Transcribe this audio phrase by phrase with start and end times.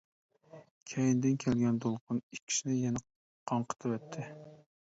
[0.93, 3.05] كەينىدىن كەلگەن دولقۇن ئىككىسىنى يەنە
[3.53, 4.29] قاڭقىتىۋەتتى.